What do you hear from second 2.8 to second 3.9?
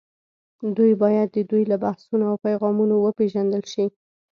وپېژندل شي